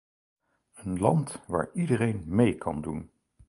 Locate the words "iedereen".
1.73-2.23